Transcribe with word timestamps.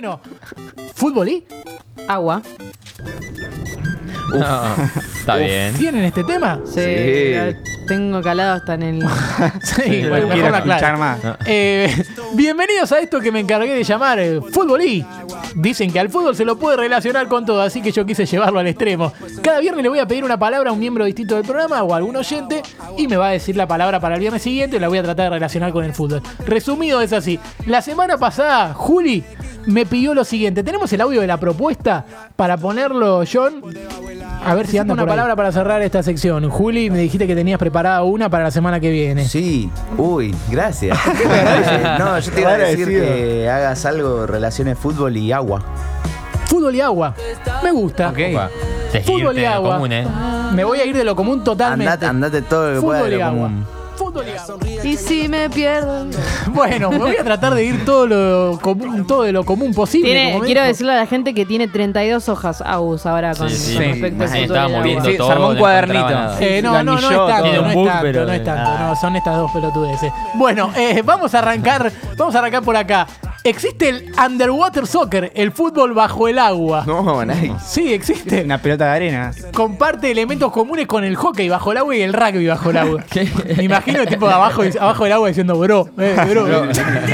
Bueno, 0.00 0.20
fútbol 0.94 1.28
y 1.28 1.44
Agua. 2.06 2.40
No, 4.32 4.74
está 5.18 5.34
bien. 5.38 5.74
¿Tienen 5.74 6.04
este 6.04 6.22
tema? 6.22 6.60
Sí. 6.64 6.80
Sí. 6.80 7.32
la 7.34 7.52
Tengo 7.88 8.22
calado 8.22 8.52
hasta 8.54 8.74
en 8.74 8.82
el. 8.84 9.02
Sí, 9.60 10.02
Lo 10.02 10.10
bueno, 10.10 10.28
mejor 10.28 10.32
quiero 10.34 10.50
la 10.50 10.58
escuchar 10.58 10.98
más. 10.98 11.18
Eh, 11.46 11.92
bienvenidos 12.34 12.92
a 12.92 13.00
esto 13.00 13.18
que 13.18 13.32
me 13.32 13.40
encargué 13.40 13.74
de 13.74 13.82
llamar 13.82 14.20
eh, 14.20 14.40
Fútbol 14.52 14.82
y. 14.82 15.04
Dicen 15.56 15.90
que 15.90 15.98
al 15.98 16.10
fútbol 16.10 16.36
se 16.36 16.44
lo 16.44 16.56
puede 16.60 16.76
relacionar 16.76 17.26
con 17.26 17.44
todo, 17.44 17.60
así 17.60 17.82
que 17.82 17.90
yo 17.90 18.06
quise 18.06 18.24
llevarlo 18.24 18.60
al 18.60 18.68
extremo. 18.68 19.12
Cada 19.42 19.58
viernes 19.58 19.82
le 19.82 19.88
voy 19.88 19.98
a 19.98 20.06
pedir 20.06 20.22
una 20.22 20.38
palabra 20.38 20.70
a 20.70 20.72
un 20.72 20.78
miembro 20.78 21.06
distinto 21.06 21.34
del 21.34 21.44
programa 21.44 21.82
o 21.82 21.92
a 21.92 21.96
algún 21.96 22.14
oyente 22.14 22.62
y 22.96 23.08
me 23.08 23.16
va 23.16 23.28
a 23.28 23.30
decir 23.30 23.56
la 23.56 23.66
palabra 23.66 23.98
para 23.98 24.14
el 24.14 24.20
viernes 24.20 24.42
siguiente 24.42 24.76
y 24.76 24.78
la 24.78 24.86
voy 24.86 24.98
a 24.98 25.02
tratar 25.02 25.24
de 25.24 25.30
relacionar 25.30 25.72
con 25.72 25.84
el 25.84 25.92
fútbol. 25.92 26.22
Resumido 26.46 27.00
es 27.00 27.12
así. 27.12 27.40
La 27.66 27.82
semana 27.82 28.16
pasada, 28.16 28.74
Juli 28.74 29.24
me 29.68 29.86
pidió 29.86 30.14
lo 30.14 30.24
siguiente. 30.24 30.62
Tenemos 30.64 30.92
el 30.92 31.00
audio 31.00 31.20
de 31.20 31.26
la 31.26 31.36
propuesta 31.38 32.04
para 32.36 32.56
ponerlo, 32.56 33.22
John. 33.30 33.62
A 34.44 34.54
ver 34.54 34.66
si 34.66 34.78
anda 34.78 34.94
una 34.94 35.06
palabra 35.06 35.36
para 35.36 35.52
cerrar 35.52 35.82
esta 35.82 36.02
sección. 36.02 36.48
Juli, 36.48 36.90
me 36.90 36.98
dijiste 36.98 37.26
que 37.26 37.34
tenías 37.34 37.58
preparada 37.58 38.02
una 38.02 38.28
para 38.30 38.44
la 38.44 38.50
semana 38.50 38.80
que 38.80 38.90
viene. 38.90 39.26
Sí, 39.28 39.70
uy, 39.96 40.34
gracias. 40.50 40.98
Eh, 41.30 41.96
no, 41.98 42.18
yo 42.18 42.32
te 42.32 42.40
iba 42.40 42.50
a 42.52 42.58
decir 42.58 42.88
que 42.88 43.48
hagas 43.48 43.84
algo 43.84 44.26
relaciones 44.26 44.78
fútbol 44.78 45.16
y 45.16 45.32
agua. 45.32 45.62
Fútbol 46.46 46.74
y 46.74 46.80
agua. 46.80 47.14
Me 47.62 47.70
gusta. 47.70 48.08
Ok. 48.08 48.18
Opa, 48.30 48.50
te 48.90 49.00
Fútbol 49.02 49.38
y 49.38 49.44
agua. 49.44 49.74
común, 49.74 49.92
¿eh? 49.92 50.06
Me 50.54 50.64
voy 50.64 50.78
a 50.80 50.86
ir 50.86 50.96
de 50.96 51.04
lo 51.04 51.14
común 51.14 51.44
totalmente. 51.44 51.90
Andate, 51.92 52.06
andate 52.06 52.42
todo 52.42 52.70
lo 52.70 52.74
que 52.76 52.80
puedas 52.86 53.02
Fútbol 53.02 53.10
de 53.10 53.16
y 53.16 53.18
lo 53.18 53.24
agua. 53.26 53.42
común. 53.48 53.66
Y 54.84 54.96
si 54.96 55.28
me 55.28 55.48
pierdo. 55.50 56.06
Bueno, 56.52 56.90
me 56.90 56.98
voy 56.98 57.16
a 57.16 57.22
tratar 57.22 57.54
de 57.54 57.64
ir 57.64 57.84
todo 57.84 58.06
lo 58.06 58.58
común, 58.60 59.06
todo 59.06 59.22
de 59.22 59.32
lo 59.32 59.44
común 59.44 59.72
posible. 59.74 60.08
Tiene, 60.10 60.30
como 60.32 60.40
me 60.40 60.46
quiero 60.46 60.62
dijo. 60.62 60.68
decirle 60.68 60.92
a 60.92 60.96
la 60.96 61.06
gente 61.06 61.34
que 61.34 61.44
tiene 61.46 61.68
32 61.68 62.28
hojas 62.28 62.62
Agus 62.62 63.04
ahora 63.06 63.34
con, 63.34 63.48
Sí, 63.50 63.56
sí. 63.56 63.74
con 63.74 63.82
Sí. 63.84 63.88
respecto 63.90 64.22
al 64.24 64.28
Sí, 64.30 64.38
del 64.38 65.16
todo. 65.18 65.26
se 65.26 65.32
armó 65.32 65.48
un 65.48 65.54
no 65.54 65.60
cuadernito. 65.60 65.98
encontraba 65.98 66.26
nada. 66.26 66.40
Eh, 66.40 66.62
no, 66.62 66.72
no, 66.82 66.82
no 66.84 66.98
es 66.98 67.02
tanto, 67.28 67.42
Tiene 67.42 67.58
no 67.60 67.68
es 67.68 67.74
bug, 67.74 67.86
tanto, 67.86 68.02
pero 68.02 68.24
no 68.26 68.32
es 68.32 68.44
tanto, 68.44 68.70
ah. 68.70 68.86
no, 68.88 68.96
son 68.96 69.16
estas 69.16 69.36
dos 69.36 69.50
pelotudeces. 69.52 70.12
Bueno, 70.34 70.70
eh, 70.76 71.02
vamos 71.04 71.34
a 71.34 71.38
arrancar, 71.38 71.92
vamos 72.16 72.34
a 72.34 72.38
arrancar 72.38 72.62
por 72.62 72.76
acá. 72.76 73.06
Existe 73.44 73.88
el 73.88 74.12
underwater 74.22 74.86
soccer, 74.86 75.32
el 75.34 75.52
fútbol 75.52 75.94
bajo 75.94 76.28
el 76.28 76.38
agua. 76.38 76.84
No, 76.86 77.24
nice. 77.24 77.54
Sí, 77.66 77.92
existe. 77.92 78.42
Una 78.44 78.58
pelota 78.60 78.86
de 78.86 78.90
arena. 78.90 79.30
comparte 79.54 80.10
elementos 80.10 80.50
comunes 80.52 80.86
con 80.86 81.04
el 81.04 81.16
hockey 81.16 81.48
bajo 81.48 81.72
el 81.72 81.78
agua 81.78 81.96
y 81.96 82.02
el 82.02 82.12
rugby 82.12 82.46
bajo 82.46 82.70
el 82.70 82.76
agua. 82.76 83.04
Me 83.56 83.62
imagino 83.64 84.04
tipo 84.06 84.28
abajo, 84.28 84.62
abajo 84.80 85.04
del 85.04 85.12
agua 85.12 85.28
diciendo 85.28 85.58
bro, 85.58 85.88
eh, 85.98 86.16
bro. 86.28 86.68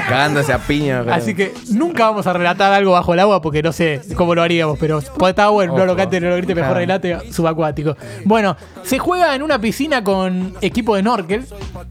Cagándose 0.09 0.53
a 0.53 0.59
piña. 0.59 1.03
pero- 1.05 1.15
Así 1.15 1.35
que 1.35 1.53
nunca 1.71 2.07
vamos 2.07 2.27
a 2.27 2.33
relatar 2.33 2.73
algo 2.73 2.93
bajo 2.93 3.15
el 3.15 3.21
agua 3.21 3.41
porque 3.43 3.63
no 3.63 3.73
sé 3.73 4.01
cómo 4.17 4.35
lo 4.35 4.43
haríamos, 4.43 4.79
pero 4.79 5.01
puede 5.19 5.31
estar 5.31 5.51
bueno, 5.51 5.77
no 5.77 5.85
lo 5.87 5.95
cante, 5.95 6.21
no 6.21 6.31
lo 6.31 6.37
grite, 6.37 6.55
mejor 6.55 6.77
relate 6.77 7.33
subacuático. 7.33 7.97
Bueno, 8.25 8.57
se 8.83 8.99
juega 8.99 9.35
en 9.35 9.43
una 9.43 9.59
piscina 9.61 10.03
con 10.03 10.55
equipo 10.63 10.95
de 10.97 11.03
snorkel 11.03 11.45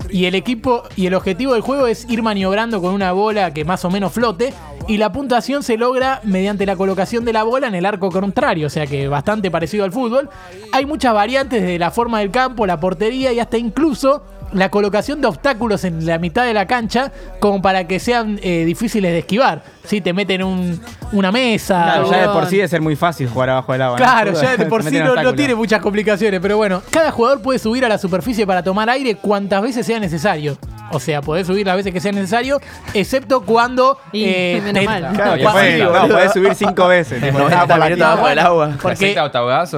y 0.09 0.25
el 0.25 0.35
equipo 0.35 0.83
y 0.95 1.05
el 1.07 1.13
objetivo 1.13 1.53
del 1.53 1.61
juego 1.61 1.87
es 1.87 2.05
ir 2.09 2.21
maniobrando 2.23 2.81
con 2.81 2.93
una 2.93 3.11
bola 3.11 3.53
que 3.53 3.63
más 3.63 3.85
o 3.85 3.89
menos 3.89 4.11
flote 4.23 4.53
y 4.87 4.97
la 4.97 5.11
puntuación 5.11 5.63
se 5.63 5.75
logra 5.77 6.21
mediante 6.23 6.65
la 6.65 6.77
colocación 6.77 7.25
de 7.25 7.33
la 7.33 7.43
bola 7.43 7.67
en 7.67 7.75
el 7.75 7.85
arco 7.85 8.09
contrario, 8.09 8.67
o 8.67 8.69
sea 8.69 8.85
que 8.87 9.07
bastante 9.09 9.51
parecido 9.51 9.83
al 9.83 9.91
fútbol. 9.91 10.29
Hay 10.71 10.85
muchas 10.85 11.13
variantes 11.13 11.61
de 11.61 11.77
la 11.77 11.91
forma 11.91 12.19
del 12.19 12.31
campo, 12.31 12.65
la 12.65 12.79
portería 12.79 13.33
y 13.33 13.39
hasta 13.41 13.57
incluso 13.57 14.23
la 14.53 14.69
colocación 14.69 15.19
de 15.19 15.27
obstáculos 15.27 15.83
en 15.83 16.05
la 16.05 16.19
mitad 16.19 16.45
de 16.45 16.53
la 16.53 16.67
cancha 16.67 17.11
como 17.39 17.61
para 17.61 17.85
que 17.87 17.99
sean 17.99 18.39
eh, 18.43 18.63
difíciles 18.65 19.11
de 19.11 19.19
esquivar. 19.19 19.63
Si 19.83 19.99
te 19.99 20.13
meten 20.13 20.43
un- 20.43 20.79
una 21.11 21.31
mesa. 21.31 21.83
Claro, 21.83 22.11
ya 22.11 22.17
de 22.21 22.27
por 22.29 22.45
sí 22.45 22.57
debe 22.57 22.67
ser 22.69 22.81
muy 22.81 22.95
fácil 22.95 23.27
jugar 23.27 23.49
abajo 23.49 23.71
del 23.73 23.81
agua. 23.81 23.97
¿no? 23.99 24.03
Claro, 24.05 24.33
ya 24.41 24.55
de 24.57 24.65
por 24.67 24.83
sí 24.83 24.97
no, 24.99 25.33
tiene 25.33 25.55
muchas 25.55 25.81
complicaciones, 25.81 26.39
pero 26.39 26.55
bueno, 26.57 26.81
cada 26.91 27.11
jugador 27.11 27.41
puede 27.41 27.57
subir 27.59 27.83
a 27.83 27.89
la 27.89 27.97
superficie 27.97 28.45
para 28.47 28.63
tomar 28.63 28.89
aire 28.89 29.15
cuantas 29.15 29.61
veces 29.61 29.85
sea 29.85 29.99
necesario. 29.99 30.57
O 30.91 30.99
sea, 30.99 31.21
podés 31.21 31.47
subir 31.47 31.65
las 31.65 31.75
veces 31.75 31.91
que 31.91 31.99
sea 31.99 32.11
necesario, 32.11 32.59
excepto 32.93 33.41
cuando... 33.41 33.97
Y, 34.11 34.25
menos 34.25 34.73
te- 34.73 34.85
mal. 34.85 35.11
Claro, 35.13 35.35
que 35.37 35.41
Cuando- 35.41 35.59
puede- 35.59 35.83
no, 35.83 36.07
podés 36.07 36.33
subir 36.33 36.55
cinco 36.55 36.87
veces. 36.87 37.21
tipo, 37.21 37.37
por 37.39 37.49
la 37.49 37.57
minutos 37.65 37.95
tierra. 37.95 38.15
bajo 38.15 38.29
el 38.29 38.39
agua. 38.39 38.77
Porque- 38.81 39.15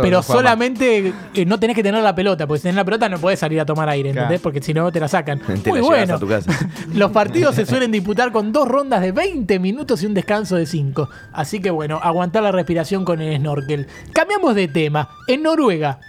pero 0.01 0.21
solamente 0.23 1.13
eh, 1.33 1.45
no 1.45 1.59
tenés 1.59 1.75
que 1.75 1.83
tener 1.83 2.03
la 2.03 2.13
pelota, 2.15 2.45
porque 2.47 2.59
si 2.59 2.63
tenés 2.63 2.75
la 2.75 2.83
pelota 2.85 3.07
no 3.07 3.17
podés 3.17 3.39
salir 3.39 3.59
a 3.61 3.65
tomar 3.65 3.87
aire, 3.89 4.09
¿entendés? 4.09 4.27
Claro. 4.29 4.43
Porque 4.43 4.61
si 4.61 4.73
no 4.73 4.91
te 4.91 4.99
la 4.99 5.07
sacan. 5.07 5.39
Te 5.39 5.69
Muy 5.69 5.79
la 5.79 5.85
llevas 5.85 5.87
bueno. 5.87 6.15
a 6.15 6.19
tu 6.19 6.27
casa. 6.27 6.51
Los 6.93 7.11
partidos 7.11 7.55
se 7.55 7.65
suelen 7.65 7.91
disputar 7.91 8.31
con 8.31 8.51
dos 8.51 8.67
rondas 8.67 9.01
de 9.01 9.11
20 9.11 9.57
minutos 9.59 10.03
y 10.03 10.05
un 10.07 10.13
descanso 10.13 10.55
de 10.55 10.65
5. 10.65 11.09
Así 11.33 11.61
que 11.61 11.69
bueno, 11.69 11.99
aguantar 12.03 12.43
la 12.43 12.51
respiración 12.51 13.05
con 13.05 13.21
el 13.21 13.37
snorkel. 13.39 13.87
Cambiamos 14.13 14.53
de 14.55 14.67
tema. 14.67 15.07
En 15.27 15.43
Noruega 15.43 15.99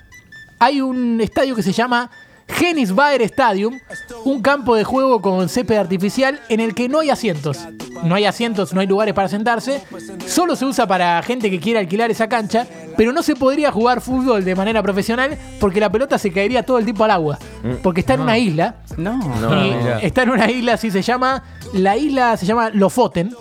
hay 0.58 0.80
un 0.80 1.20
estadio 1.20 1.54
que 1.54 1.62
se 1.62 1.72
llama 1.72 2.10
Genisbaer 2.56 3.20
Stadium, 3.22 3.78
un 4.24 4.40
campo 4.40 4.74
de 4.76 4.82
juego 4.82 5.20
con 5.20 5.46
césped 5.50 5.76
artificial 5.76 6.40
en 6.48 6.60
el 6.60 6.74
que 6.74 6.88
no 6.88 7.00
hay 7.00 7.10
asientos. 7.10 7.58
No 8.02 8.14
hay 8.14 8.24
asientos, 8.24 8.72
no 8.72 8.80
hay 8.80 8.86
lugares 8.86 9.12
para 9.12 9.28
sentarse. 9.28 9.82
Solo 10.26 10.56
se 10.56 10.64
usa 10.64 10.86
para 10.86 11.22
gente 11.22 11.50
que 11.50 11.60
quiera 11.60 11.80
alquilar 11.80 12.10
esa 12.10 12.28
cancha, 12.28 12.66
pero 12.96 13.12
no 13.12 13.22
se 13.22 13.36
podría 13.36 13.70
jugar 13.70 14.00
fútbol 14.00 14.42
de 14.42 14.54
manera 14.54 14.82
profesional 14.82 15.36
porque 15.60 15.80
la 15.80 15.92
pelota 15.92 16.16
se 16.16 16.32
caería 16.32 16.62
todo 16.62 16.78
el 16.78 16.84
tiempo 16.84 17.04
al 17.04 17.10
agua. 17.10 17.38
Porque 17.82 18.00
está 18.00 18.14
en 18.14 18.20
una 18.20 18.38
isla 18.38 18.76
No. 18.96 19.18
No, 19.18 19.98
está 19.98 20.22
en 20.22 20.30
una 20.30 20.50
isla, 20.50 20.74
así 20.74 20.90
se 20.90 21.02
llama. 21.02 21.42
La 21.74 21.98
isla 21.98 22.38
se 22.38 22.46
llama 22.46 22.70
Lofoten. 22.70 23.34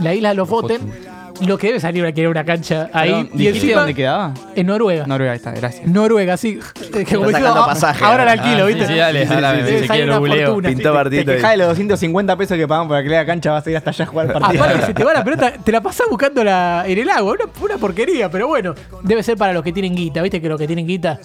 La 0.00 0.14
isla 0.14 0.32
Lofoten. 0.32 1.09
Lo 1.46 1.56
que 1.58 1.68
debe 1.68 1.80
salir 1.80 2.04
a 2.04 2.12
querer 2.12 2.28
una 2.30 2.44
cancha 2.44 2.90
ahí. 2.92 3.10
Perdón, 3.10 3.30
y 3.34 3.38
¿Dijiste 3.38 3.58
encima, 3.58 3.78
dónde 3.80 3.94
quedaba? 3.94 4.34
En 4.54 4.66
Noruega. 4.66 5.06
Noruega, 5.06 5.32
ahí 5.32 5.36
está, 5.36 5.52
gracias. 5.52 5.86
Noruega, 5.86 6.36
sí. 6.36 6.58
Que 6.92 7.04
como 7.04 7.30
sacando 7.30 7.62
ah, 7.62 7.66
pasaje, 7.66 8.04
ahora 8.04 8.24
la 8.24 8.32
alquilo, 8.32 8.64
Ah, 8.64 8.66
¿viste? 8.66 8.86
sí, 8.86 8.92
sí, 8.92 8.98
dale, 8.98 9.26
ahora 9.26 9.52
me- 9.54 9.62
Debe 9.62 9.82
si 9.82 9.88
quiero 9.88 10.14
fortuna. 10.26 10.68
Pintó 10.68 10.90
Te 10.90 10.94
partito 10.94 11.30
ahí. 11.30 11.36
quejás 11.36 11.50
de 11.52 11.56
los 11.56 11.68
250 11.68 12.36
pesos 12.36 12.56
que 12.56 12.68
pagan 12.68 12.88
por 12.88 12.96
alquilar 12.96 13.20
la 13.20 13.26
cancha, 13.26 13.52
vas 13.52 13.66
a 13.66 13.70
ir 13.70 13.76
hasta 13.76 13.90
allá 13.90 14.04
a 14.04 14.08
jugar 14.08 14.26
el 14.26 14.32
partido. 14.32 14.64
Aparte, 14.64 14.86
si 14.86 14.94
te 14.94 15.04
va 15.04 15.12
la 15.14 15.24
pelota, 15.24 15.52
te 15.52 15.72
la 15.72 15.80
pasás 15.80 16.06
buscando 16.10 16.44
la, 16.44 16.84
en 16.86 16.98
el 16.98 17.08
agua. 17.10 17.32
Una, 17.32 17.44
una 17.62 17.78
porquería, 17.78 18.30
pero 18.30 18.48
bueno. 18.48 18.74
Debe 19.02 19.22
ser 19.22 19.36
para 19.36 19.52
los 19.52 19.62
que 19.62 19.72
tienen 19.72 19.94
guita, 19.94 20.22
¿viste? 20.22 20.40
Que 20.40 20.48
los 20.48 20.58
que 20.58 20.66
tienen 20.66 20.86
guita 20.86 21.18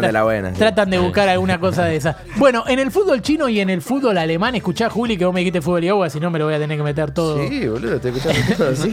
de 0.00 0.12
la 0.12 0.22
buena, 0.24 0.50
sí. 0.52 0.58
tratan 0.58 0.90
de 0.90 0.98
buscar 0.98 1.28
alguna 1.28 1.58
cosa 1.58 1.84
de 1.84 1.96
esa. 1.96 2.16
Bueno, 2.36 2.64
en 2.68 2.78
el 2.78 2.90
fútbol 2.90 3.22
chino 3.22 3.48
y 3.48 3.60
en 3.60 3.70
el 3.70 3.82
fútbol 3.82 4.16
alemán, 4.18 4.54
escuchá, 4.54 4.88
Juli, 4.88 5.16
que 5.16 5.24
vos 5.24 5.34
me 5.34 5.40
dijiste 5.40 5.60
fútbol 5.60 5.84
y 5.84 5.88
agua, 5.88 6.08
si 6.10 6.20
no 6.20 6.30
me 6.30 6.38
lo 6.38 6.44
voy 6.46 6.54
a 6.54 6.58
tener 6.58 6.76
que 6.76 6.82
meter 6.84 7.10
todo. 7.10 7.38
Sí, 7.48 7.66
boludo, 7.66 7.96
estoy 7.96 8.12
escuchando 8.12 8.56
todo 8.56 8.68
así. 8.70 8.92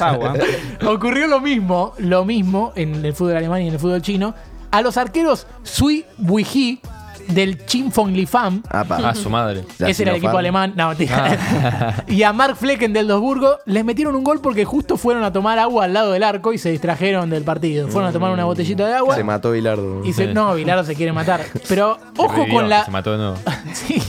Agua. 0.00 0.34
Ocurrió 0.86 1.26
lo 1.26 1.40
mismo, 1.40 1.92
lo 1.98 2.24
mismo 2.24 2.72
en 2.76 3.04
el 3.04 3.14
fútbol 3.14 3.36
alemán 3.36 3.62
y 3.62 3.68
en 3.68 3.74
el 3.74 3.78
fútbol 3.80 4.02
chino. 4.02 4.34
A 4.70 4.82
los 4.82 4.96
arqueros 4.96 5.46
Sui 5.62 6.04
Buiji 6.18 6.80
del 7.28 7.64
Chinfong 7.66 8.12
Lifam, 8.12 8.62
Apa. 8.70 8.98
Ah, 9.04 9.14
su 9.14 9.28
madre. 9.28 9.64
La 9.78 9.88
ese 9.88 10.04
era 10.04 10.12
el 10.12 10.18
equipo 10.18 10.38
alemán, 10.38 10.74
no, 10.76 10.88
mentira. 10.90 12.04
y 12.06 12.22
a 12.22 12.32
Mark 12.32 12.56
Flecken 12.56 12.92
del 12.92 13.08
Dosburgo 13.08 13.58
les 13.66 13.84
metieron 13.84 14.14
un 14.14 14.22
gol 14.22 14.40
porque 14.40 14.64
justo 14.64 14.96
fueron 14.96 15.24
a 15.24 15.32
tomar 15.32 15.58
agua 15.58 15.84
al 15.86 15.92
lado 15.92 16.12
del 16.12 16.22
arco 16.22 16.52
y 16.52 16.58
se 16.58 16.70
distrajeron 16.70 17.28
del 17.30 17.42
partido. 17.42 17.88
Fueron 17.88 18.10
a 18.10 18.12
tomar 18.12 18.30
una 18.32 18.44
botellita 18.44 18.86
de 18.86 18.94
agua. 18.94 19.14
Se 19.16 19.24
mató 19.24 19.50
Bilardo. 19.52 20.04
Y 20.04 20.12
se, 20.12 20.26
Sí. 20.28 20.34
no, 20.34 20.54
Bilardo 20.54 20.84
se 20.84 20.94
quiere 20.94 21.12
matar. 21.12 21.40
Pero 21.68 21.98
ojo 22.16 22.32
Revivió, 22.36 22.54
con 22.54 22.68
la. 22.68 22.84
Se 22.84 22.90
mató 22.92 23.12
de 23.12 23.18
nuevo. 23.18 23.36
Sí. 23.72 24.00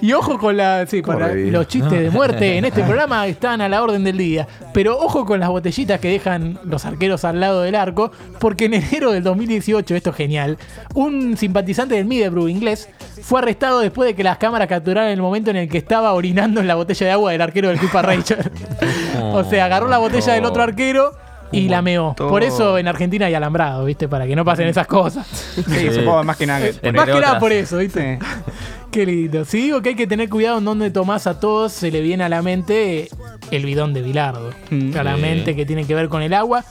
Y 0.00 0.12
ojo 0.12 0.38
con 0.38 0.56
la. 0.56 0.86
Sí, 0.86 1.02
¿Cómo 1.02 1.18
para 1.18 1.34
los 1.34 1.68
chistes 1.68 2.00
de 2.00 2.10
muerte 2.10 2.56
en 2.58 2.64
este 2.64 2.82
programa 2.84 3.26
están 3.26 3.60
a 3.60 3.68
la 3.68 3.82
orden 3.82 4.04
del 4.04 4.16
día. 4.16 4.46
Pero 4.72 4.98
ojo 4.98 5.26
con 5.26 5.40
las 5.40 5.48
botellitas 5.48 6.00
que 6.00 6.08
dejan 6.08 6.58
los 6.64 6.84
arqueros 6.84 7.24
al 7.24 7.40
lado 7.40 7.62
del 7.62 7.74
arco, 7.74 8.12
porque 8.38 8.66
en 8.66 8.74
enero 8.74 9.12
del 9.12 9.22
2018, 9.22 9.94
esto 9.94 10.10
es 10.10 10.16
genial, 10.16 10.58
un 10.94 11.36
simpatizante 11.36 11.94
del 11.94 12.06
Middlesbrough 12.06 12.48
inglés 12.48 12.88
fue 13.22 13.40
arrestado 13.40 13.80
después 13.80 14.08
de 14.08 14.14
que 14.14 14.24
las 14.24 14.38
cámaras 14.38 14.68
capturaran 14.68 15.10
el 15.10 15.20
momento 15.20 15.50
en 15.50 15.56
el 15.56 15.68
que 15.68 15.78
estaba 15.78 16.12
orinando 16.12 16.60
en 16.60 16.66
la 16.66 16.74
botella 16.74 17.06
de 17.06 17.12
agua 17.12 17.32
del 17.32 17.42
arquero 17.42 17.68
del 17.68 17.78
Clipper 17.78 18.04
Rangers. 18.04 18.50
o 19.22 19.44
sea, 19.44 19.66
agarró 19.66 19.88
la 19.88 19.98
botella 19.98 20.34
del 20.34 20.44
otro 20.44 20.62
arquero. 20.62 21.12
Y 21.52 21.68
la 21.68 21.82
meó. 21.82 22.14
Por 22.14 22.44
eso 22.44 22.78
en 22.78 22.86
Argentina 22.86 23.26
hay 23.26 23.34
alambrado, 23.34 23.84
¿viste? 23.84 24.06
Para 24.06 24.24
que 24.24 24.36
no 24.36 24.44
pasen 24.44 24.68
esas 24.68 24.86
cosas. 24.86 25.26
Sí, 25.26 25.92
supongo 25.92 26.22
más 26.22 26.36
que 26.36 26.46
nada. 26.46 26.64
Más 26.94 27.06
que 27.06 27.20
nada 27.20 27.40
por 27.40 27.52
eso, 27.52 27.78
¿viste? 27.78 28.20
Sí. 28.90 28.98
Qué 28.98 29.06
lindo. 29.06 29.44
Si 29.44 29.62
digo 29.62 29.82
que 29.82 29.90
hay 29.90 29.94
que 29.94 30.06
tener 30.06 30.28
cuidado 30.28 30.58
en 30.58 30.64
dónde 30.64 30.90
tomás 30.90 31.26
a 31.26 31.38
todos, 31.38 31.72
se 31.72 31.90
le 31.90 32.00
viene 32.00 32.24
a 32.24 32.28
la 32.28 32.42
mente 32.42 33.08
el 33.50 33.64
bidón 33.64 33.94
de 33.94 34.02
Bilardo. 34.02 34.50
Mm. 34.70 34.90
Claramente 34.90 35.54
que 35.54 35.64
tiene 35.64 35.86
que 35.86 35.94
ver 35.94 36.08
con 36.08 36.22
el 36.22 36.34
agua. 36.34 36.64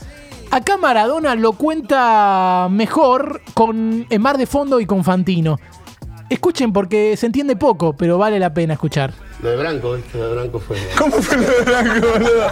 Acá 0.52 0.78
Maradona 0.78 1.36
lo 1.36 1.54
cuenta 1.54 2.68
mejor 2.72 3.42
con 3.54 4.06
En 4.10 4.22
Mar 4.22 4.38
de 4.38 4.48
Fondo 4.48 4.80
y 4.80 4.86
con 4.86 5.04
Fantino. 5.04 5.60
Escuchen 6.30 6.74
porque 6.74 7.16
se 7.18 7.26
entiende 7.26 7.56
poco, 7.56 7.94
pero 7.94 8.18
vale 8.18 8.40
la 8.40 8.54
pena 8.54 8.74
escuchar. 8.74 9.14
Lo 9.42 9.52
de 9.52 9.56
Branco, 9.56 9.94
¿viste? 9.94 10.18
Lo 10.18 10.28
de 10.28 10.36
Branco 10.36 10.60
fue. 10.60 10.78
¿Cómo 10.98 11.22
fue 11.22 11.38
lo 11.38 11.48
de 11.48 11.62
Blanco, 11.62 12.08
boludo? 12.08 12.52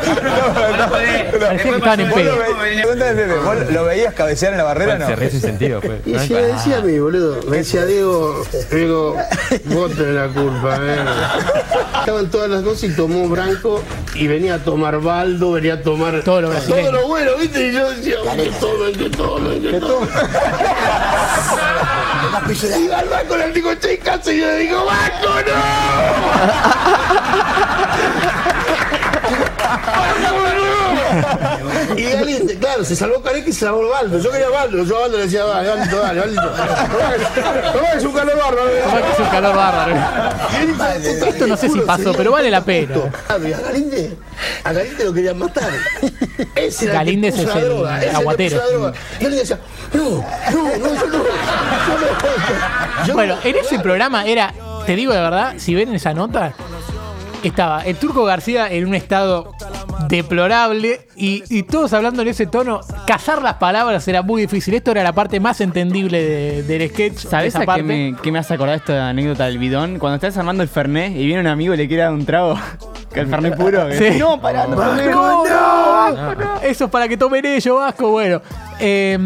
Pedo. 2.14 3.42
¿Vos 3.44 3.72
lo 3.72 3.84
veías 3.84 4.14
cabecear 4.14 4.54
en 4.54 4.58
la 4.60 4.64
barrera 4.64 4.96
o 4.96 5.00
no? 5.00 5.08
Se 5.08 5.16
ríe 5.18 5.30
sin 5.30 5.42
sentido, 5.42 5.82
fue. 5.82 6.02
Y 6.06 6.18
si 6.20 6.34
me 6.34 6.44
decía 6.44 6.78
a 6.78 6.82
mí, 6.82 6.98
boludo, 6.98 7.42
me 7.50 7.58
decía 7.58 7.86
Diego, 7.86 8.42
Diego, 8.72 9.18
vos 9.66 9.92
tenés 9.96 10.14
la 10.14 10.28
culpa, 10.30 10.80
eh. 10.82 10.98
Estaban 12.00 12.32
todas 12.32 12.50
las 12.50 12.64
cosas 12.64 12.84
y 12.86 12.96
tomó 12.96 13.28
Branco 13.28 13.84
y 14.16 14.28
venía 14.28 14.56
a 14.56 14.60
tomar 14.60 15.02
Baldo, 15.02 15.52
venía 15.52 15.74
a 15.76 15.82
tomar 15.82 16.22
Todo 16.24 16.42
lo 16.42 16.50
brasileño. 16.50 16.90
todo 16.90 17.02
lo 17.02 17.08
bueno, 17.08 17.32
¿viste? 17.38 17.68
Y 17.68 17.74
yo 17.74 17.90
decía, 17.92 18.16
que 18.36 18.50
tomen, 18.62 18.94
que 18.96 19.10
tomen, 19.10 19.62
que 19.62 19.80
tomen. 22.42 22.86
Y 22.86 22.92
al 22.92 23.08
banco 23.10 23.38
le 23.38 23.52
digo, 23.52 23.78
che, 23.80 23.98
casa, 24.00 24.32
y 24.32 24.40
yo 24.40 24.48
le 24.48 24.58
digo, 24.58 24.86
¡Banco, 24.86 25.30
no! 25.48 27.08
Y 29.68 31.00
Galinde, 31.00 31.57
claro, 32.68 32.84
se 32.84 32.96
salvó 32.96 33.22
Careca 33.22 33.50
y 33.50 33.54
se 33.54 33.62
salvó 33.62 33.88
Baldo. 33.90 34.20
Yo 34.20 34.30
quería 34.30 34.50
Baldo, 34.50 34.84
yo 34.84 34.98
a 34.98 35.00
Baldo 35.02 35.18
le 35.18 35.24
decía, 35.24 35.44
dale, 35.46 35.70
Baldito, 35.70 36.00
dale, 36.00 36.20
Baldito. 36.20 36.50
Tomá 37.74 37.92
que 37.92 37.98
es 37.98 38.04
un 38.04 38.14
calor 38.14 38.38
bárbaro. 38.38 38.70
Tomá 38.84 39.02
que 39.02 39.12
es 39.12 39.20
un 39.20 39.26
calor 39.28 39.56
bárbaro. 39.56 41.28
Esto 41.28 41.48
no 41.48 41.58
sé 41.58 41.70
si 41.70 41.80
pasó, 41.82 42.14
pero 42.14 42.32
vale 42.32 42.52
la 42.52 42.64
pena. 42.64 42.96
A 43.30 43.38
Galinde, 43.38 44.18
a 44.64 44.74
Galinde 44.74 45.06
lo 45.06 45.14
querían 45.14 45.38
matar. 45.38 45.70
Ese 46.56 46.86
era 46.86 46.94
Galinde 46.96 47.30
es 47.30 47.40
el 47.40 47.46
droga, 47.46 48.00
aguatero. 48.16 48.94
Y 49.20 49.26
él 49.26 49.32
decía, 49.32 49.60
no, 49.94 50.04
no, 50.04 50.78
no, 50.78 50.96
yo 50.96 51.08
no. 51.08 51.24
Yo 51.88 51.98
no. 51.98 53.08
Yo 53.08 53.14
Bueno, 53.14 53.38
en 53.44 53.56
ese 53.56 53.80
programa 53.80 54.26
era, 54.26 54.54
te 54.86 54.96
digo 54.96 55.14
de 55.14 55.22
verdad, 55.22 55.54
si 55.58 55.74
ven 55.74 55.96
esa 55.96 56.14
nota, 56.14 56.54
estaba 57.44 57.82
el 57.84 57.96
Turco 57.96 58.26
García 58.26 58.68
en 58.70 58.88
un 58.88 58.96
estado 58.96 59.54
deplorable 60.08 61.02
y, 61.16 61.44
y 61.50 61.64
todos 61.64 61.94
hablando 61.94 62.22
en 62.22 62.28
ese 62.30 62.46
tono, 62.46 62.82
cazar 63.06 63.42
las 63.42 63.56
palabras 63.56 64.08
era 64.08 64.22
muy 64.22 64.42
difícil. 64.42 64.74
Esto 64.74 64.92
era 64.92 65.04
la 65.04 65.14
parte 65.14 65.40
más 65.40 65.60
entendible 65.62 66.22
de- 66.24 66.64
del 66.64 66.90
sketch. 66.90 67.18
¿Sabés 67.28 67.56
esa 67.56 67.72
a 67.72 67.76
qué 67.76 67.84
me, 67.84 68.16
qué 68.22 68.32
me 68.32 68.40
hace 68.40 68.54
acordar 68.54 68.76
esta 68.76 69.10
anécdota 69.10 69.46
del 69.46 69.58
bidón? 69.58 70.00
Cuando 70.00 70.16
estás 70.16 70.38
armando 70.38 70.64
el 70.64 70.70
Fernet 70.70 71.12
y 71.16 71.26
viene 71.26 71.42
un 71.42 71.48
amigo 71.48 71.74
y 71.74 71.78
le 71.78 71.88
quiere 71.88 72.04
dar 72.04 72.14
un 72.14 72.26
trago. 72.26 72.56
Que 73.14 73.22
el 73.22 73.28
Fernet 73.30 73.56
puro. 73.56 73.88
Sí. 73.94 74.20
No, 74.20 74.40
pará, 74.40 74.68
no, 74.68 74.76
No, 74.76 75.46
no, 75.46 76.36
no. 76.36 76.60
Eso 76.62 76.86
es 76.86 76.92
para 76.92 77.08
que 77.08 77.16
tomen 77.18 77.44
ellos, 77.46 77.76
Vasco. 77.80 78.12
Bueno, 78.12 78.42
eh, 78.80 79.18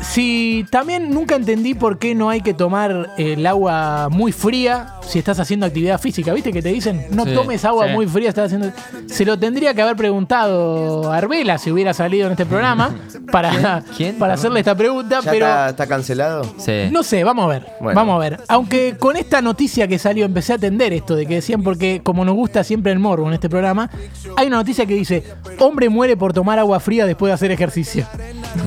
si 0.00 0.64
también 0.70 1.10
nunca 1.10 1.36
entendí 1.36 1.74
por 1.74 1.98
qué 1.98 2.14
no 2.14 2.30
hay 2.30 2.40
que 2.40 2.54
tomar 2.54 3.10
el 3.18 3.46
agua 3.46 4.08
muy 4.10 4.32
fría 4.32 4.94
si 5.02 5.18
estás 5.18 5.40
haciendo 5.40 5.66
actividad 5.66 6.00
física. 6.00 6.32
¿Viste 6.32 6.52
que 6.52 6.62
te 6.62 6.68
dicen 6.68 7.06
no 7.10 7.24
Sí, 7.24 7.34
tomes 7.34 7.64
agua 7.64 7.88
sí. 7.88 7.92
muy 7.94 8.06
fría? 8.06 8.28
Estás 8.28 8.46
haciendo. 8.52 8.70
Se 9.06 9.24
lo 9.24 9.38
tendría 9.38 9.74
que 9.74 9.82
haber 9.82 9.96
preguntado 9.96 11.10
a 11.12 11.16
Arbela 11.16 11.58
si 11.58 11.70
hubiera 11.70 11.94
salido 11.94 12.26
en 12.26 12.32
este 12.32 12.46
programa 12.46 12.94
para, 13.32 13.82
¿Quién? 13.96 14.16
para 14.18 14.34
hacerle 14.34 14.60
esta 14.60 14.74
pregunta, 14.76 15.20
¿Ya 15.22 15.30
pero. 15.30 15.46
está, 15.46 15.68
está 15.70 15.86
cancelado? 15.86 16.44
Sí. 16.58 16.88
No 16.92 17.02
sé, 17.02 17.24
vamos 17.24 17.44
a 17.46 17.48
ver. 17.48 17.66
Bueno. 17.80 17.98
Vamos 17.98 18.16
a 18.16 18.18
ver. 18.18 18.40
Aunque 18.48 18.96
con 18.98 19.16
esta 19.16 19.40
noticia 19.42 19.88
que 19.88 19.98
salió 19.98 20.24
empecé 20.24 20.52
a 20.52 20.56
atender 20.56 20.92
esto 20.92 21.16
de 21.16 21.26
que 21.26 21.36
decían, 21.36 21.62
porque 21.62 22.00
como 22.04 22.24
nos 22.24 22.34
gusta 22.34 22.62
siempre 22.64 22.92
el 22.92 22.98
morbo 22.98 23.26
en 23.28 23.34
este 23.34 23.48
programa, 23.48 23.90
hay 24.36 24.46
una 24.46 24.56
noticia 24.58 24.86
que 24.86 24.94
dice: 24.94 25.24
Hombre 25.58 25.88
muere 25.88 26.16
por 26.16 26.32
tomar 26.32 26.58
agua 26.58 26.78
fría 26.80 27.06
después 27.06 27.30
de 27.30 27.34
hacer 27.34 27.50
ejercicio. 27.50 28.06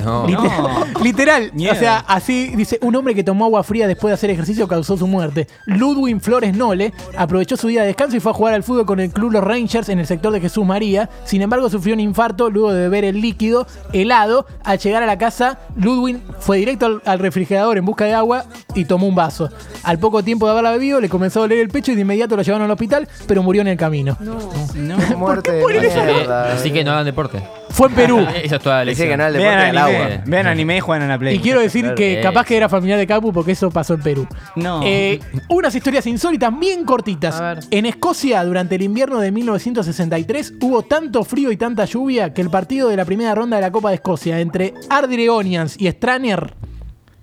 No. 0.04 0.26
Literal, 1.02 1.52
o 1.54 1.74
sea, 1.74 1.98
así 2.06 2.48
dice: 2.56 2.78
Un 2.82 2.96
hombre 2.96 3.14
que 3.14 3.24
tomó 3.24 3.44
agua 3.46 3.62
fría 3.62 3.86
después 3.86 4.10
de 4.10 4.14
hacer 4.14 4.30
ejercicio 4.30 4.68
causó 4.68 4.96
su 4.96 5.06
muerte. 5.06 5.48
Ludwig 5.66 6.20
Flores 6.20 6.56
Nole 6.56 6.92
aprovechó 7.16 7.56
su 7.56 7.68
día 7.68 7.82
de 7.82 7.88
descanso 7.88 8.16
y 8.16 8.20
fue 8.20 8.32
a 8.32 8.34
jugar 8.34 8.54
al 8.54 8.62
fútbol 8.62 8.86
con 8.86 9.00
el 9.00 9.10
club 9.10 9.32
Los 9.32 9.44
Rangers 9.44 9.88
en 9.88 9.98
el 9.98 10.06
sector 10.06 10.32
de 10.32 10.40
Jesús 10.40 10.64
María. 10.64 11.08
Sin 11.24 11.42
embargo, 11.42 11.68
sufrió 11.68 11.94
un 11.94 12.00
infarto 12.00 12.50
luego 12.50 12.72
de 12.72 12.82
beber 12.82 13.04
el 13.04 13.20
líquido 13.20 13.66
helado. 13.92 14.46
Al 14.64 14.78
llegar 14.78 15.02
a 15.02 15.06
la 15.06 15.18
casa, 15.18 15.58
Ludwig 15.76 16.20
fue 16.40 16.58
directo 16.58 16.86
al, 16.86 17.02
al 17.04 17.18
refrigerador 17.18 17.78
en 17.78 17.84
busca 17.84 18.04
de 18.04 18.14
agua 18.14 18.44
y 18.74 18.84
tomó 18.84 19.06
un 19.06 19.14
vaso. 19.14 19.50
Al 19.82 19.98
poco 19.98 20.22
tiempo 20.22 20.46
de 20.46 20.52
haberla 20.52 20.72
bebido, 20.72 21.00
le 21.00 21.08
comenzó 21.08 21.40
a 21.40 21.42
doler 21.42 21.58
el 21.58 21.68
pecho 21.68 21.92
y 21.92 21.94
de 21.94 22.02
inmediato 22.02 22.36
lo 22.36 22.42
llevaron 22.42 22.64
al 22.64 22.70
hospital, 22.70 23.08
pero 23.26 23.42
murió 23.42 23.62
en 23.62 23.68
el 23.68 23.76
camino. 23.76 24.16
No. 24.20 24.96
Muerte 25.16 25.52
de 25.52 25.62
ponen 25.62 25.84
esa 25.84 26.04
mierda. 26.04 26.52
Así 26.52 26.70
que 26.70 26.84
no 26.84 26.92
hagan 26.92 27.04
deporte. 27.04 27.42
Fue 27.72 27.88
en 27.88 27.94
Perú. 27.94 28.18
Esa 28.42 28.56
es 28.56 28.62
toda 28.62 28.84
la 28.84 28.90
Dice 28.90 29.02
lección. 29.04 29.08
que 29.08 29.16
no 29.16 29.24
al 29.24 29.32
Vean 29.32 29.42
deporte 29.42 29.68
al 29.70 29.78
anime, 29.78 30.04
agua. 30.04 30.22
vean 30.26 30.46
anime 30.46 30.76
y 30.76 30.80
juegan 30.80 31.02
a 31.02 31.12
la 31.12 31.18
Play. 31.18 31.36
Y 31.36 31.38
quiero 31.40 31.60
decir 31.60 31.94
que 31.94 32.20
capaz 32.22 32.44
que 32.44 32.56
era 32.56 32.68
familiar 32.68 32.98
de 32.98 33.06
Capu 33.06 33.32
porque 33.32 33.52
eso 33.52 33.70
pasó 33.70 33.94
en 33.94 34.02
Perú. 34.02 34.26
No. 34.56 34.80
Eh, 34.84 35.18
unas 35.48 35.74
historias 35.74 36.06
insólitas 36.06 36.56
bien 36.58 36.84
cortitas. 36.84 37.40
A 37.40 37.54
ver. 37.54 37.64
En 37.70 37.86
Escocia, 37.86 38.44
durante 38.44 38.74
el 38.74 38.82
invierno 38.82 39.18
de 39.20 39.32
1963, 39.32 40.54
hubo 40.60 40.82
tanto 40.82 41.24
frío 41.24 41.50
y 41.50 41.56
tanta 41.56 41.84
lluvia 41.84 42.32
que 42.34 42.42
el 42.42 42.50
partido 42.50 42.88
de 42.88 42.96
la 42.96 43.04
primera 43.04 43.34
ronda 43.34 43.56
de 43.56 43.62
la 43.62 43.72
Copa 43.72 43.88
de 43.88 43.96
Escocia 43.96 44.38
entre 44.40 44.74
Ardrigonians 44.90 45.76
y 45.80 45.88
Straner 45.90 46.54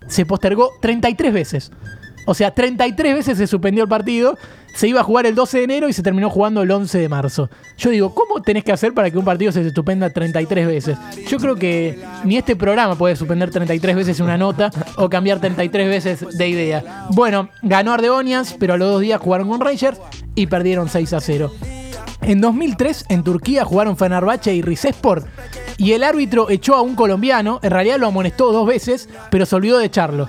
se 0.08 0.26
postergó 0.26 0.72
33 0.82 1.32
veces. 1.34 1.72
O 2.30 2.36
sea, 2.36 2.52
33 2.52 3.16
veces 3.16 3.40
se 3.40 3.48
suspendió 3.48 3.82
el 3.86 3.90
partido. 3.90 4.38
Se 4.76 4.88
iba 4.88 5.02
a 5.02 5.04
jugar 5.04 5.26
el 5.26 5.34
12 5.34 5.58
de 5.58 5.64
enero 5.64 5.90
y 5.90 5.94
se 5.94 6.04
terminó 6.04 6.30
jugando 6.30 6.62
el 6.62 6.70
11 6.70 7.00
de 7.00 7.10
marzo. 7.10 7.50
Yo 7.76 7.90
digo, 7.90 8.14
¿cómo 8.14 8.44
tenés 8.44 8.64
que 8.64 8.72
hacer 8.72 8.94
para 8.94 9.10
que 9.10 9.18
un 9.18 9.26
partido 9.26 9.52
se 9.52 9.68
suspenda 9.74 10.12
33 10.12 10.68
veces? 10.68 10.96
Yo 11.28 11.40
creo 11.40 11.56
que 11.56 11.98
ni 12.26 12.38
este 12.38 12.56
programa 12.56 12.94
puede 12.94 13.16
suspender 13.16 13.50
33 13.50 13.96
veces 13.96 14.20
una 14.20 14.38
nota 14.38 14.70
o 14.98 15.10
cambiar 15.10 15.40
33 15.40 15.90
veces 15.90 16.38
de 16.38 16.48
idea. 16.48 17.08
Bueno, 17.10 17.50
ganó 17.64 17.94
Ardegonians, 17.94 18.56
pero 18.60 18.76
a 18.76 18.78
los 18.78 18.92
dos 18.92 19.02
días 19.02 19.20
jugaron 19.20 19.50
con 19.50 19.60
Rangers 19.60 20.00
y 20.36 20.46
perdieron 20.46 20.88
6 20.88 21.14
a 21.14 21.22
0. 21.22 21.52
En 22.22 22.42
2003, 22.42 23.06
en 23.10 23.24
Turquía, 23.24 23.66
jugaron 23.66 23.98
Fenerbahce 23.98 24.54
y 24.54 24.62
Rizespor. 24.62 25.26
Y 25.78 25.94
el 25.94 26.04
árbitro 26.04 26.52
echó 26.52 26.76
a 26.76 26.82
un 26.82 26.94
colombiano. 26.94 27.60
En 27.64 27.72
realidad 27.72 27.98
lo 27.98 28.06
amonestó 28.06 28.52
dos 28.52 28.68
veces, 28.68 29.10
pero 29.32 29.48
se 29.48 29.56
olvidó 29.56 29.80
de 29.80 29.86
echarlo. 29.86 30.28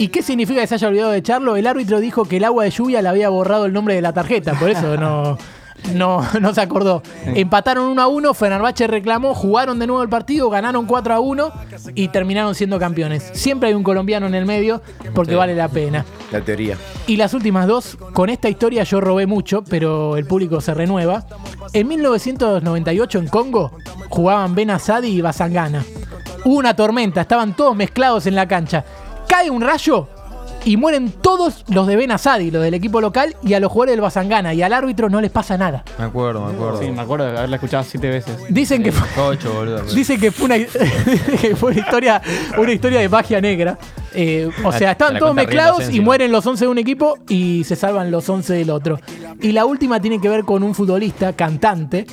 ¿Y 0.00 0.08
qué 0.08 0.22
significa 0.22 0.62
que 0.62 0.66
se 0.66 0.76
haya 0.76 0.88
olvidado 0.88 1.10
de 1.10 1.18
echarlo? 1.18 1.56
El 1.56 1.66
árbitro 1.66 2.00
dijo 2.00 2.24
que 2.24 2.38
el 2.38 2.44
agua 2.44 2.64
de 2.64 2.70
lluvia 2.70 3.02
le 3.02 3.08
había 3.10 3.28
borrado 3.28 3.66
el 3.66 3.72
nombre 3.74 3.94
de 3.94 4.00
la 4.00 4.14
tarjeta, 4.14 4.54
por 4.54 4.70
eso 4.70 4.96
no, 4.96 5.36
no, 5.94 6.26
no 6.40 6.54
se 6.54 6.60
acordó. 6.62 7.02
Empataron 7.26 7.84
1 7.86 8.00
a 8.00 8.06
1, 8.06 8.32
Fenerbahce 8.32 8.86
reclamó, 8.86 9.34
jugaron 9.34 9.78
de 9.78 9.86
nuevo 9.86 10.02
el 10.02 10.08
partido, 10.08 10.48
ganaron 10.48 10.86
4 10.86 11.12
a 11.14 11.20
1 11.20 11.52
y 11.94 12.08
terminaron 12.08 12.54
siendo 12.54 12.78
campeones. 12.78 13.28
Siempre 13.34 13.68
hay 13.68 13.74
un 13.74 13.82
colombiano 13.82 14.26
en 14.26 14.34
el 14.34 14.46
medio 14.46 14.80
porque 15.14 15.32
Sí. 15.32 15.36
vale 15.36 15.54
la 15.54 15.68
pena. 15.68 16.06
La 16.32 16.40
teoría. 16.40 16.78
Y 17.06 17.18
las 17.18 17.34
últimas 17.34 17.66
dos, 17.66 17.98
con 18.14 18.30
esta 18.30 18.48
historia 18.48 18.84
yo 18.84 19.02
robé 19.02 19.26
mucho, 19.26 19.62
pero 19.64 20.16
el 20.16 20.24
público 20.24 20.62
se 20.62 20.72
renueva. 20.72 21.26
En 21.74 21.86
1998 21.88 23.18
en 23.18 23.28
Congo 23.28 23.72
jugaban 24.08 24.54
Ben 24.54 24.70
Asadi 24.70 25.08
y 25.08 25.20
Basangana. 25.20 25.84
Hubo 26.42 26.56
una 26.56 26.74
tormenta, 26.74 27.20
estaban 27.20 27.54
todos 27.54 27.76
mezclados 27.76 28.26
en 28.26 28.34
la 28.34 28.48
cancha. 28.48 28.82
Cae 29.40 29.48
un 29.48 29.62
rayo 29.62 30.06
y 30.66 30.76
mueren 30.76 31.10
todos 31.10 31.64
los 31.68 31.86
de 31.86 31.96
Ben 31.96 32.10
Asadi, 32.12 32.50
los 32.50 32.62
del 32.62 32.74
equipo 32.74 33.00
local, 33.00 33.34
y 33.42 33.54
a 33.54 33.60
los 33.60 33.72
jugadores 33.72 33.92
del 33.94 34.02
Basangana. 34.02 34.52
Y 34.52 34.60
al 34.60 34.74
árbitro 34.74 35.08
no 35.08 35.18
les 35.18 35.30
pasa 35.30 35.56
nada. 35.56 35.82
Me 35.98 36.04
acuerdo, 36.04 36.44
me 36.44 36.52
acuerdo. 36.52 36.78
Sí, 36.78 36.90
me 36.90 37.00
acuerdo 37.00 37.24
de 37.24 37.38
haberla 37.38 37.56
escuchado 37.56 37.82
siete 37.84 38.10
veces. 38.10 38.36
Dicen 38.50 38.82
que 38.82 38.92
fue, 38.92 39.08
Ocho, 39.24 39.50
boludo. 39.54 39.82
Dicen 39.94 40.20
que 40.20 40.30
fue 40.30 40.44
una, 40.44 40.58
que 41.40 41.56
fue 41.56 41.70
una 41.70 41.80
historia, 41.80 42.20
una 42.58 42.70
historia 42.70 43.00
de 43.00 43.08
magia 43.08 43.40
negra. 43.40 43.78
Eh, 44.14 44.48
o 44.64 44.72
sea, 44.72 44.88
Ah, 44.90 44.92
estaban 44.92 45.12
te 45.14 45.14
la 45.14 45.20
todos 45.20 45.34
mezclados 45.34 45.90
y 45.90 46.00
mueren 46.00 46.32
los 46.32 46.46
11 46.46 46.64
de 46.64 46.70
un 46.70 46.78
equipo 46.78 47.16
y 47.28 47.64
se 47.64 47.76
salvan 47.76 48.10
los 48.10 48.28
11 48.28 48.54
del 48.54 48.70
otro. 48.70 48.98
Y 49.40 49.52
la 49.52 49.64
última 49.64 50.00
tiene 50.00 50.20
que 50.20 50.28
ver 50.28 50.44
con 50.44 50.62
un 50.62 50.74
futbolista 50.74 51.32
cantante. 51.32 52.06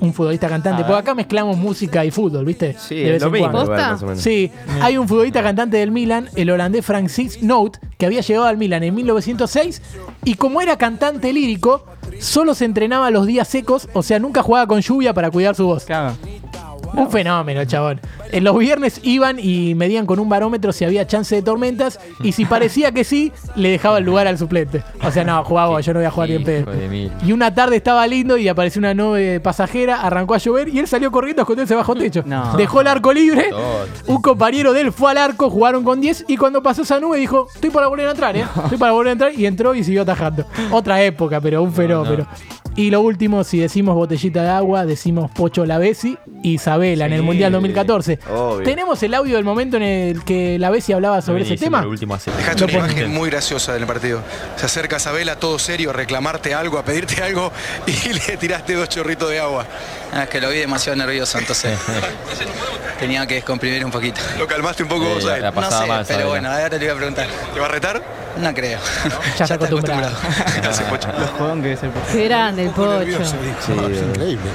Un 0.00 0.12
futbolista 0.12 0.48
cantante. 0.48 0.82
Porque 0.84 0.98
acá 0.98 1.14
mezclamos 1.14 1.56
música 1.56 2.04
y 2.04 2.10
fútbol, 2.10 2.44
¿viste? 2.44 2.76
Sí, 2.78 2.96
De 2.96 3.06
es 3.06 3.12
vez 3.12 3.22
lo 3.22 3.26
en 3.28 3.32
mismo. 3.32 3.50
cuando. 3.50 3.62
igual, 3.64 3.76
¿Posta? 3.78 3.92
más 3.92 4.02
o 4.02 4.06
menos. 4.06 4.22
Sí, 4.22 4.50
hay 4.80 4.98
un 4.98 5.08
futbolista 5.08 5.42
cantante 5.42 5.76
del 5.76 5.90
Milan, 5.90 6.28
el 6.34 6.50
holandés 6.50 6.84
Francis 6.84 7.42
Note, 7.42 7.78
que 7.96 8.06
había 8.06 8.20
llegado 8.20 8.46
al 8.46 8.56
Milan 8.58 8.82
en 8.82 8.94
1906 8.94 9.80
y 10.24 10.34
como 10.34 10.60
era 10.60 10.76
cantante 10.76 11.32
lírico, 11.32 11.84
solo 12.18 12.54
se 12.54 12.64
entrenaba 12.64 13.10
los 13.10 13.26
días 13.26 13.48
secos, 13.48 13.88
o 13.92 14.02
sea, 14.02 14.18
nunca 14.18 14.42
jugaba 14.42 14.66
con 14.66 14.80
lluvia 14.80 15.14
para 15.14 15.30
cuidar 15.30 15.54
su 15.54 15.66
voz. 15.66 15.84
Claro. 15.84 16.14
Un 16.96 17.10
fenómeno, 17.10 17.64
chabón. 17.64 18.00
En 18.30 18.44
los 18.44 18.56
viernes 18.58 19.00
iban 19.02 19.38
y 19.38 19.74
medían 19.74 20.06
con 20.06 20.18
un 20.18 20.28
barómetro 20.28 20.72
si 20.72 20.84
había 20.84 21.06
chance 21.06 21.34
de 21.34 21.42
tormentas 21.42 21.98
y 22.22 22.32
si 22.32 22.44
parecía 22.44 22.92
que 22.92 23.04
sí, 23.04 23.32
le 23.56 23.70
dejaba 23.70 23.98
el 23.98 24.04
lugar 24.04 24.26
al 24.26 24.38
suplente. 24.38 24.82
O 25.02 25.10
sea, 25.10 25.24
no, 25.24 25.42
jugaba 25.44 25.68
vos, 25.68 25.84
yo 25.84 25.92
no 25.92 26.00
voy 26.00 26.06
a 26.06 26.10
jugar 26.10 26.28
bien 26.28 26.44
pedo. 26.44 26.72
Y 27.24 27.32
una 27.32 27.54
tarde 27.54 27.76
estaba 27.76 28.06
lindo 28.06 28.36
y 28.36 28.48
apareció 28.48 28.78
una 28.78 28.94
nube 28.94 29.40
pasajera, 29.40 30.02
arrancó 30.02 30.34
a 30.34 30.38
llover 30.38 30.68
y 30.68 30.78
él 30.78 30.86
salió 30.86 31.10
corriendo 31.10 31.42
a 31.42 31.44
esconderse 31.44 31.74
bajo 31.74 31.94
techo. 31.94 32.22
No. 32.26 32.56
Dejó 32.56 32.80
el 32.80 32.86
arco 32.86 33.12
libre, 33.12 33.50
un 34.06 34.22
compañero 34.22 34.72
de 34.72 34.82
él 34.82 34.92
fue 34.92 35.10
al 35.10 35.18
arco, 35.18 35.50
jugaron 35.50 35.84
con 35.84 36.00
10 36.00 36.26
y 36.28 36.36
cuando 36.36 36.62
pasó 36.62 36.82
esa 36.82 37.00
nube 37.00 37.18
dijo, 37.18 37.48
estoy 37.54 37.70
para 37.70 37.88
volver 37.88 38.08
a 38.08 38.10
entrar, 38.10 38.36
¿eh? 38.36 38.44
Estoy 38.64 38.78
para 38.78 38.92
volver 38.92 39.08
a 39.10 39.12
entrar 39.12 39.32
y 39.34 39.46
entró 39.46 39.74
y 39.74 39.84
siguió 39.84 40.02
atajando. 40.02 40.44
Otra 40.70 41.02
época, 41.02 41.40
pero 41.40 41.62
un 41.62 41.72
fenómeno. 41.72 42.26
Y 42.76 42.90
lo 42.90 43.00
último, 43.02 43.44
si 43.44 43.60
decimos 43.60 43.94
botellita 43.94 44.42
de 44.42 44.48
agua, 44.50 44.84
decimos 44.84 45.30
Pocho 45.30 45.64
Lavesi 45.64 46.18
y 46.42 46.54
Isabela 46.54 47.06
en 47.06 47.12
el. 47.12 47.22
Mundial 47.22 47.52
2014. 47.52 48.18
Obvio. 48.34 48.64
¿Tenemos 48.64 49.00
el 49.04 49.14
audio 49.14 49.36
del 49.36 49.44
momento 49.44 49.76
en 49.76 49.84
el 49.84 50.24
que 50.24 50.58
Lavesi 50.58 50.92
hablaba 50.92 51.22
sobre 51.22 51.44
ese 51.44 51.56
tema? 51.56 51.82
Lo 51.82 51.90
último 51.90 52.14
hace. 52.14 52.32
Dejaste 52.32 52.64
una 52.64 52.72
imagen 52.72 53.10
muy 53.12 53.30
graciosa 53.30 53.74
del 53.74 53.86
partido. 53.86 54.20
Se 54.56 54.66
acerca 54.66 54.98
Sabela 54.98 55.36
todo 55.36 55.58
serio 55.60 55.90
a 55.90 55.92
reclamarte 55.92 56.52
algo, 56.52 56.76
a 56.78 56.84
pedirte 56.84 57.22
algo 57.22 57.52
y 57.86 58.12
le 58.12 58.36
tiraste 58.36 58.74
dos 58.74 58.88
chorritos 58.88 59.30
de 59.30 59.38
agua. 59.38 59.66
Ah, 60.12 60.24
es 60.24 60.28
que 60.28 60.40
lo 60.40 60.50
vi 60.50 60.58
demasiado 60.58 60.96
nervioso, 60.96 61.38
entonces 61.38 61.78
tenía 62.98 63.24
que 63.26 63.34
descomprimir 63.36 63.84
un 63.84 63.90
poquito. 63.92 64.20
Lo 64.38 64.46
calmaste 64.48 64.82
un 64.82 64.88
poco 64.88 65.04
Sí, 65.06 65.14
vos 65.14 65.26
a 65.26 65.36
él. 65.36 65.42
la 65.42 65.50
No 65.50 65.54
pasaba 65.54 65.82
sé, 65.82 65.88
mal, 65.88 66.04
pero 66.06 66.18
Sabela. 66.18 66.28
bueno, 66.30 66.50
ahora 66.50 66.70
te 66.70 66.76
lo 66.78 66.84
voy 66.84 66.90
a 66.90 66.96
preguntar. 66.96 67.26
¿Te 67.54 67.60
va 67.60 67.66
a 67.66 67.68
retar? 67.68 68.23
No 68.40 68.52
creo. 68.52 68.78
Ya 69.38 69.44
está 69.44 69.54
acostumbrado. 69.54 70.16
Pocho. 70.90 71.08
Los 71.18 71.30
jodón 71.30 71.62
que 71.62 71.72
es 71.72 71.82
el 71.82 71.90
Qué 72.12 72.24
grande 72.28 72.64
el 72.64 72.70
pocho. 72.70 73.24
Sí, 73.24 73.72
Es 73.92 74.02
increíble. 74.02 74.50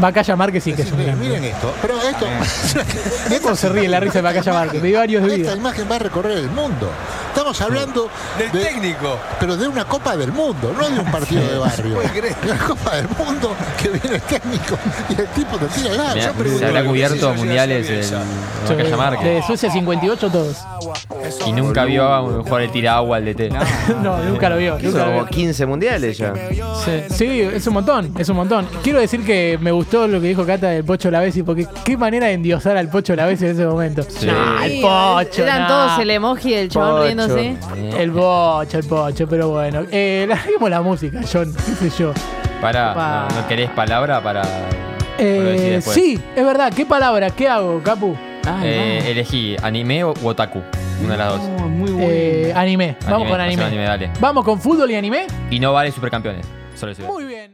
Bacaya 0.00 0.36
Márquez 0.36 0.64
sí 0.64 0.72
que 0.72 0.82
es 0.82 0.92
un 0.92 0.98
Miren, 1.20 1.44
esto. 1.44 1.72
Pero 1.82 1.94
esto. 2.02 2.26
¿Cómo 3.42 3.56
se 3.56 3.68
ríe 3.68 3.88
la 3.88 4.00
risa 4.00 4.14
de 4.14 4.22
Bacaya 4.22 4.52
Márquez? 4.52 4.82
Me 4.82 4.88
dio 4.88 4.98
varios 4.98 5.22
de 5.26 5.36
Esta 5.36 5.54
imagen 5.54 5.86
va 5.90 5.96
a 5.96 5.98
recorrer 6.00 6.38
el 6.38 6.50
mundo. 6.50 6.90
Estamos 7.28 7.60
hablando 7.60 8.08
Del 8.38 8.50
de- 8.50 8.64
técnico. 8.64 9.18
pero 9.38 9.56
de 9.56 9.68
una 9.68 9.84
Copa 9.84 10.16
del 10.16 10.32
Mundo, 10.32 10.74
no 10.78 10.88
de 10.88 11.00
un 11.00 11.10
partido 11.10 11.46
de 11.46 11.58
barrio. 11.58 12.00
De 12.00 12.50
una 12.50 12.58
Copa 12.58 12.96
del 12.96 13.08
Mundo 13.10 13.54
que 13.80 13.88
viene 13.90 14.16
el 14.16 14.22
técnico 14.22 14.78
y 15.10 15.20
el 15.20 15.26
tipo 15.28 15.58
te 15.58 15.66
tira 15.66 15.90
el 15.92 16.00
pregunto- 16.34 16.58
se 16.58 16.64
habrá 16.66 16.84
cubierto 16.84 17.34
mundiales 17.34 17.86
sí, 18.06 18.14
Bacaya 18.68 18.96
Márquez. 18.96 19.24
De 19.24 19.42
Suecia 19.46 19.70
58 19.70 20.30
todos. 20.30 20.56
Y 21.46 21.52
nunca 21.52 21.84
vio 21.84 22.04
a 22.04 22.20
un 22.20 22.42
jugar 22.42 22.62
el 22.62 22.70
tira 22.70 22.96
agua 22.96 23.16
al 23.18 23.24
DT. 23.24 23.50
No, 24.02 24.22
nunca 24.24 24.48
lo 24.48 24.56
vio. 24.56 24.78
Hizo 24.78 24.88
Nunca 24.88 24.98
lo 24.98 25.04
como 25.06 25.24
vio. 25.24 25.30
15 25.30 25.66
mundiales 25.66 26.18
ya. 26.18 26.34
Sí, 26.84 27.02
sí, 27.10 27.40
es 27.40 27.66
un 27.66 27.74
montón, 27.74 28.12
es 28.18 28.28
un 28.28 28.36
montón. 28.36 28.66
Quiero 28.82 29.00
decir 29.00 29.24
que 29.24 29.58
me 29.60 29.70
gustó 29.70 30.06
lo 30.06 30.20
que 30.20 30.28
dijo 30.28 30.44
Cata 30.44 30.68
del 30.68 30.84
Pocho 30.84 31.10
Lavesi, 31.10 31.42
porque 31.42 31.66
qué 31.84 31.96
manera 31.96 32.26
de 32.26 32.34
endiosar 32.34 32.76
al 32.76 32.88
Pocho 32.88 33.14
Lavesi 33.16 33.44
en 33.44 33.50
ese 33.52 33.66
momento. 33.66 34.06
Nah, 34.24 34.64
el 34.64 34.80
Pocho. 34.80 35.42
Eran 35.42 35.62
nah. 35.62 35.68
todos 35.68 35.98
el 35.98 36.10
emoji 36.10 36.52
del 36.52 36.68
chabón 36.68 37.04
riéndose. 37.04 37.56
El 37.98 38.12
Pocho, 38.12 38.78
el 38.78 38.84
Pocho, 38.84 39.26
pero 39.28 39.50
bueno. 39.50 39.82
Eh, 39.90 40.26
larguemos 40.28 40.70
la 40.70 40.82
música, 40.82 41.20
John, 41.30 41.54
qué 41.54 41.90
sé 41.90 41.98
yo. 41.98 42.12
Para, 42.60 42.94
Pa. 42.94 43.28
no, 43.30 43.40
¿no 43.42 43.48
querés 43.48 43.70
palabra 43.70 44.22
para.? 44.22 44.42
Eh, 45.18 45.80
sí, 45.82 46.20
es 46.34 46.44
verdad. 46.44 46.72
¿Qué 46.74 46.84
palabra? 46.84 47.30
¿Qué 47.30 47.48
hago, 47.48 47.82
Capu? 47.82 48.16
Ah, 48.46 48.60
Eh, 48.64 49.10
elegí 49.10 49.56
anime 49.62 50.04
o 50.04 50.14
otaku. 50.22 50.62
Una 51.02 51.12
de 51.12 51.18
las 51.18 51.28
dos. 51.30 51.40
Oh, 51.40 51.68
muy 51.68 51.90
bueno. 51.90 52.08
Eh, 52.10 52.52
anime. 52.54 52.96
Vamos 53.02 53.14
Anime, 53.22 53.30
con 53.30 53.40
anime. 53.40 53.64
anime, 53.64 53.82
dale. 53.84 54.10
Vamos 54.20 54.44
con 54.44 54.60
fútbol 54.60 54.90
y 54.90 54.94
anime. 54.94 55.26
Y 55.50 55.58
no 55.60 55.72
vale 55.72 55.90
supercampeones. 55.90 56.46
Solo 56.74 56.92
eso. 56.92 57.02
Muy 57.02 57.24
bien. 57.24 57.50